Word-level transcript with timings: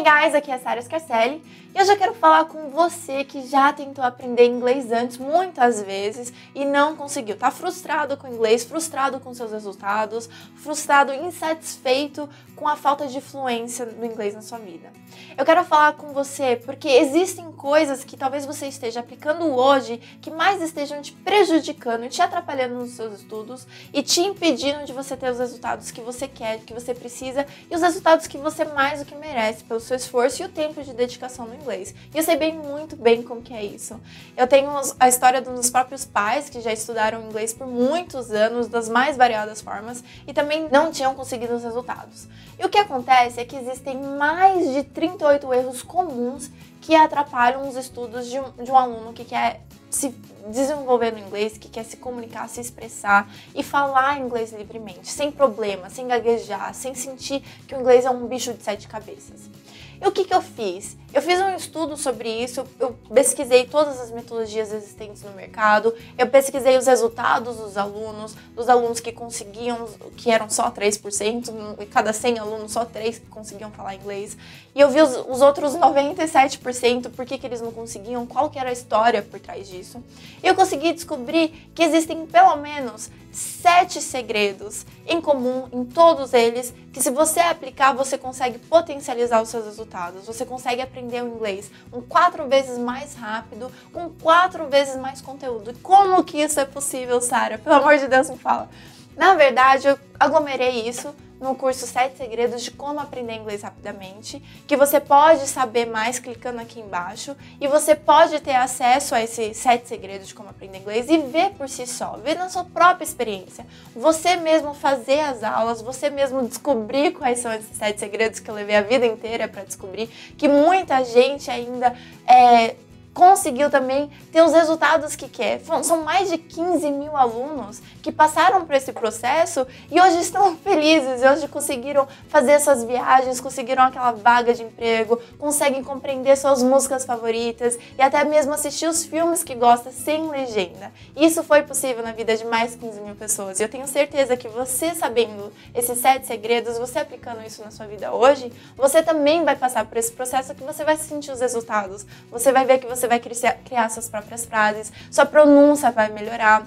Hey 0.00 0.22
guys, 0.22 0.34
aqui 0.34 0.50
é 0.50 0.54
a 0.54 0.58
Sarah 0.58 0.80
Scarcelli 0.80 1.42
e 1.74 1.80
hoje 1.80 1.92
eu 1.92 1.96
quero 1.98 2.14
falar 2.14 2.46
com 2.46 2.70
você 2.70 3.22
que 3.22 3.46
já 3.46 3.70
tentou 3.70 4.02
aprender 4.02 4.46
inglês 4.46 4.90
antes 4.90 5.18
muitas 5.18 5.82
vezes 5.82 6.32
e 6.54 6.64
não 6.64 6.96
conseguiu. 6.96 7.36
Tá 7.36 7.50
frustrado 7.50 8.16
com 8.16 8.26
o 8.26 8.34
inglês, 8.34 8.64
frustrado 8.64 9.20
com 9.20 9.34
seus 9.34 9.52
resultados, 9.52 10.28
frustrado, 10.56 11.12
insatisfeito 11.12 12.28
com 12.56 12.66
a 12.66 12.76
falta 12.76 13.06
de 13.06 13.20
fluência 13.20 13.86
no 13.86 14.04
inglês 14.04 14.34
na 14.34 14.42
sua 14.42 14.58
vida. 14.58 14.90
Eu 15.36 15.44
quero 15.44 15.64
falar 15.64 15.92
com 15.92 16.12
você 16.12 16.56
porque 16.56 16.88
existem 16.88 17.52
coisas 17.52 18.02
que 18.02 18.16
talvez 18.16 18.44
você 18.44 18.66
esteja 18.66 19.00
aplicando 19.00 19.44
hoje 19.44 19.98
que 20.20 20.30
mais 20.30 20.60
estejam 20.60 21.00
te 21.00 21.12
prejudicando, 21.12 22.08
te 22.08 22.20
atrapalhando 22.20 22.74
nos 22.74 22.90
seus 22.90 23.20
estudos 23.20 23.66
e 23.92 24.02
te 24.02 24.20
impedindo 24.20 24.84
de 24.84 24.92
você 24.92 25.16
ter 25.16 25.30
os 25.30 25.38
resultados 25.38 25.90
que 25.90 26.00
você 26.00 26.26
quer, 26.26 26.60
que 26.60 26.74
você 26.74 26.94
precisa 26.94 27.46
e 27.70 27.74
os 27.74 27.82
resultados 27.82 28.26
que 28.26 28.38
você 28.38 28.64
mais 28.64 29.00
do 29.00 29.06
que 29.06 29.14
merece 29.14 29.62
pelo 29.64 29.80
seu 29.90 29.96
esforço 29.96 30.42
e 30.42 30.46
o 30.46 30.48
tempo 30.48 30.82
de 30.82 30.92
dedicação 30.92 31.46
no 31.46 31.54
inglês. 31.54 31.92
E 32.14 32.18
eu 32.18 32.22
sei 32.22 32.36
bem 32.36 32.56
muito 32.56 32.94
bem 32.94 33.22
como 33.22 33.42
que 33.42 33.52
é 33.52 33.64
isso. 33.64 34.00
Eu 34.36 34.46
tenho 34.46 34.70
a 35.00 35.08
história 35.08 35.40
dos 35.40 35.68
próprios 35.68 36.04
pais 36.04 36.48
que 36.48 36.60
já 36.60 36.72
estudaram 36.72 37.22
inglês 37.24 37.52
por 37.52 37.66
muitos 37.66 38.30
anos, 38.30 38.68
das 38.68 38.88
mais 38.88 39.16
variadas 39.16 39.60
formas, 39.60 40.04
e 40.26 40.32
também 40.32 40.68
não 40.70 40.92
tinham 40.92 41.14
conseguido 41.14 41.54
os 41.54 41.64
resultados. 41.64 42.28
E 42.58 42.64
o 42.64 42.68
que 42.68 42.78
acontece 42.78 43.40
é 43.40 43.44
que 43.44 43.56
existem 43.56 44.00
mais 44.00 44.72
de 44.72 44.84
38 44.84 45.52
erros 45.52 45.82
comuns 45.82 46.50
que 46.80 46.94
atrapalham 46.94 47.68
os 47.68 47.76
estudos 47.76 48.26
de 48.26 48.38
um, 48.38 48.50
de 48.62 48.70
um 48.70 48.76
aluno 48.76 49.12
que 49.12 49.24
quer 49.24 49.60
se 49.90 50.14
desenvolver 50.48 51.12
no 51.12 51.18
inglês, 51.18 51.58
que 51.58 51.68
quer 51.68 51.84
se 51.84 51.96
comunicar, 51.96 52.48
se 52.48 52.60
expressar 52.60 53.28
e 53.54 53.62
falar 53.62 54.20
inglês 54.20 54.52
livremente, 54.52 55.08
sem 55.08 55.32
problema, 55.32 55.90
sem 55.90 56.06
gaguejar, 56.06 56.72
sem 56.74 56.94
sentir 56.94 57.42
que 57.66 57.74
o 57.74 57.80
inglês 57.80 58.04
é 58.04 58.10
um 58.10 58.26
bicho 58.26 58.54
de 58.54 58.62
sete 58.62 58.86
cabeças. 58.86 59.50
E 60.00 60.08
o 60.08 60.10
que, 60.10 60.24
que 60.24 60.34
eu 60.34 60.40
fiz? 60.40 60.96
Eu 61.12 61.20
fiz 61.20 61.40
um 61.40 61.54
estudo 61.54 61.96
sobre 61.96 62.28
isso, 62.30 62.64
eu 62.78 62.96
pesquisei 63.12 63.66
todas 63.66 64.00
as 64.00 64.10
metodologias 64.10 64.72
existentes 64.72 65.22
no 65.22 65.32
mercado, 65.32 65.92
eu 66.16 66.26
pesquisei 66.28 66.78
os 66.78 66.86
resultados 66.86 67.56
dos 67.56 67.76
alunos, 67.76 68.34
dos 68.54 68.68
alunos 68.68 69.00
que 69.00 69.10
conseguiam, 69.10 69.88
que 70.16 70.30
eram 70.30 70.48
só 70.48 70.70
3%, 70.70 71.76
e 71.80 71.86
cada 71.86 72.12
100 72.12 72.38
alunos, 72.38 72.72
só 72.72 72.84
3 72.84 73.18
que 73.18 73.26
conseguiam 73.26 73.70
falar 73.72 73.96
inglês. 73.96 74.38
E 74.74 74.80
eu 74.80 74.88
vi 74.88 75.02
os, 75.02 75.16
os 75.28 75.42
outros 75.42 75.74
97%, 75.74 77.10
por 77.10 77.26
que, 77.26 77.36
que 77.36 77.46
eles 77.46 77.60
não 77.60 77.72
conseguiam, 77.72 78.24
qual 78.24 78.48
que 78.48 78.58
era 78.58 78.70
a 78.70 78.72
história 78.72 79.20
por 79.20 79.40
trás 79.40 79.68
disso. 79.68 80.02
E 80.42 80.46
eu 80.46 80.54
consegui 80.54 80.92
descobrir 80.92 81.70
que 81.74 81.82
existem 81.82 82.24
pelo 82.24 82.56
menos 82.56 83.10
sete 83.32 84.00
segredos 84.00 84.84
em 85.06 85.20
comum 85.20 85.68
em 85.72 85.84
todos 85.84 86.32
eles, 86.32 86.74
que 86.92 87.02
se 87.02 87.10
você 87.10 87.40
aplicar, 87.40 87.92
você 87.92 88.18
consegue 88.18 88.58
potencializar 88.58 89.40
os 89.42 89.48
seus 89.48 89.64
resultados. 89.64 90.26
Você 90.26 90.44
consegue 90.44 90.82
aprender 90.82 91.22
o 91.22 91.28
inglês 91.28 91.70
um 91.92 92.00
quatro 92.00 92.48
vezes 92.48 92.78
mais 92.78 93.14
rápido, 93.14 93.70
com 93.92 94.10
quatro 94.10 94.68
vezes 94.68 94.96
mais 94.96 95.20
conteúdo. 95.20 95.72
Como 95.82 96.24
que 96.24 96.38
isso 96.38 96.60
é 96.60 96.64
possível, 96.64 97.20
Sara? 97.20 97.58
Pelo 97.58 97.76
amor 97.76 97.98
de 97.98 98.08
Deus, 98.08 98.30
me 98.30 98.38
fala. 98.38 98.68
Na 99.16 99.34
verdade, 99.34 99.88
eu 99.88 99.98
aglomerei 100.18 100.88
isso 100.88 101.14
no 101.40 101.54
curso 101.54 101.86
7 101.86 102.18
Segredos 102.18 102.62
de 102.62 102.70
Como 102.70 103.00
Aprender 103.00 103.34
Inglês 103.34 103.62
Rapidamente, 103.62 104.42
que 104.66 104.76
você 104.76 105.00
pode 105.00 105.46
saber 105.46 105.86
mais 105.86 106.18
clicando 106.18 106.60
aqui 106.60 106.80
embaixo 106.80 107.34
e 107.58 107.66
você 107.66 107.94
pode 107.94 108.38
ter 108.40 108.54
acesso 108.54 109.14
a 109.14 109.22
esses 109.22 109.56
7 109.56 109.88
segredos 109.88 110.28
de 110.28 110.34
como 110.34 110.50
aprender 110.50 110.78
inglês 110.78 111.08
e 111.08 111.16
ver 111.18 111.50
por 111.52 111.68
si 111.68 111.86
só, 111.86 112.18
ver 112.22 112.36
na 112.36 112.50
sua 112.50 112.64
própria 112.64 113.04
experiência. 113.04 113.66
Você 113.96 114.36
mesmo 114.36 114.74
fazer 114.74 115.20
as 115.20 115.42
aulas, 115.42 115.80
você 115.80 116.10
mesmo 116.10 116.46
descobrir 116.46 117.12
quais 117.12 117.38
são 117.38 117.52
esses 117.52 117.76
7 117.76 117.98
segredos 117.98 118.38
que 118.38 118.50
eu 118.50 118.54
levei 118.54 118.76
a 118.76 118.82
vida 118.82 119.06
inteira 119.06 119.48
para 119.48 119.64
descobrir, 119.64 120.08
que 120.36 120.46
muita 120.46 121.02
gente 121.04 121.50
ainda 121.50 121.96
é, 122.26 122.76
conseguiu 123.12 123.68
também 123.70 124.10
ter 124.32 124.42
os 124.42 124.52
resultados 124.52 125.16
que 125.16 125.28
quer. 125.28 125.60
São 125.82 126.02
mais 126.02 126.30
de 126.30 126.38
15 126.38 126.90
mil 126.90 127.16
alunos 127.16 127.82
que 128.02 128.10
passaram 128.10 128.64
por 128.64 128.74
esse 128.74 128.92
processo 128.92 129.66
e 129.90 130.00
hoje 130.00 130.20
estão 130.20 130.56
felizes, 130.64 131.22
hoje 131.22 131.48
conseguiram 131.48 132.06
fazer 132.28 132.52
essas 132.52 132.84
viagens, 132.84 133.40
conseguiram 133.40 133.82
aquela 133.84 134.12
vaga 134.12 134.54
de 134.54 134.62
emprego, 134.62 135.20
conseguem 135.38 135.82
compreender 135.82 136.36
suas 136.36 136.62
músicas 136.62 137.04
favoritas 137.04 137.78
e 137.98 138.02
até 138.02 138.24
mesmo 138.24 138.52
assistir 138.54 138.86
os 138.86 139.04
filmes 139.04 139.42
que 139.42 139.54
gostam 139.54 139.92
sem 139.92 140.28
legenda. 140.28 140.92
Isso 141.16 141.42
foi 141.42 141.62
possível 141.62 142.02
na 142.02 142.12
vida 142.12 142.36
de 142.36 142.44
mais 142.44 142.72
de 142.72 142.78
15 142.78 143.00
mil 143.00 143.14
pessoas. 143.14 143.60
E 143.60 143.62
eu 143.62 143.68
tenho 143.68 143.86
certeza 143.86 144.36
que 144.36 144.48
você 144.48 144.94
sabendo 144.94 145.52
esses 145.74 145.98
sete 145.98 146.26
segredos, 146.26 146.78
você 146.78 147.00
aplicando 147.00 147.44
isso 147.44 147.62
na 147.62 147.70
sua 147.70 147.86
vida 147.86 148.12
hoje, 148.12 148.52
você 148.76 149.02
também 149.02 149.44
vai 149.44 149.56
passar 149.56 149.84
por 149.84 149.98
esse 149.98 150.12
processo 150.12 150.54
que 150.54 150.62
você 150.62 150.84
vai 150.84 150.96
sentir 150.96 151.32
os 151.32 151.40
resultados. 151.40 152.06
Você 152.30 152.52
vai 152.52 152.64
ver 152.64 152.78
que 152.78 152.86
você 152.86 152.99
você 153.00 153.08
vai 153.08 153.18
criar 153.18 153.88
suas 153.88 154.08
próprias 154.08 154.44
frases, 154.44 154.92
sua 155.10 155.24
pronúncia 155.24 155.90
vai 155.90 156.10
melhorar, 156.10 156.66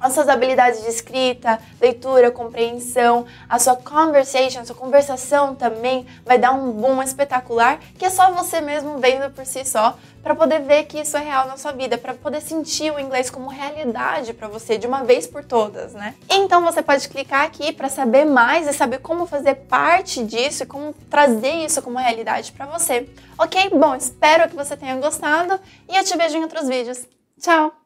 as 0.00 0.12
suas 0.12 0.28
habilidades 0.28 0.82
de 0.82 0.88
escrita, 0.88 1.58
leitura, 1.80 2.30
compreensão, 2.30 3.26
a 3.48 3.58
sua 3.58 3.76
conversation, 3.76 4.60
a 4.60 4.64
sua 4.64 4.76
conversação 4.76 5.54
também 5.54 6.06
vai 6.24 6.38
dar 6.38 6.52
um 6.52 6.72
boom 6.72 7.02
espetacular 7.02 7.78
que 7.98 8.04
é 8.04 8.10
só 8.10 8.30
você 8.32 8.60
mesmo 8.60 8.98
vendo 8.98 9.30
por 9.30 9.44
si 9.46 9.64
só 9.64 9.96
para 10.26 10.34
poder 10.34 10.60
ver 10.62 10.86
que 10.86 10.98
isso 10.98 11.16
é 11.16 11.20
real 11.20 11.46
na 11.46 11.56
sua 11.56 11.70
vida, 11.70 11.96
para 11.96 12.12
poder 12.12 12.40
sentir 12.40 12.92
o 12.92 12.98
inglês 12.98 13.30
como 13.30 13.48
realidade 13.48 14.34
para 14.34 14.48
você 14.48 14.76
de 14.76 14.84
uma 14.84 15.04
vez 15.04 15.24
por 15.24 15.44
todas, 15.44 15.94
né? 15.94 16.16
Então 16.28 16.64
você 16.64 16.82
pode 16.82 17.08
clicar 17.08 17.44
aqui 17.44 17.72
para 17.72 17.88
saber 17.88 18.24
mais 18.24 18.66
e 18.66 18.72
saber 18.72 18.98
como 18.98 19.24
fazer 19.24 19.54
parte 19.54 20.24
disso 20.24 20.64
e 20.64 20.66
como 20.66 20.92
trazer 21.08 21.64
isso 21.64 21.80
como 21.80 21.96
realidade 21.96 22.50
para 22.50 22.66
você. 22.66 23.08
OK? 23.38 23.70
Bom, 23.70 23.94
espero 23.94 24.48
que 24.48 24.56
você 24.56 24.76
tenha 24.76 24.96
gostado 24.96 25.60
e 25.88 25.96
eu 25.96 26.02
te 26.02 26.16
vejo 26.16 26.36
em 26.36 26.42
outros 26.42 26.66
vídeos. 26.66 27.06
Tchau. 27.40 27.85